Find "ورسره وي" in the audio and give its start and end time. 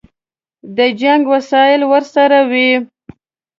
1.91-2.71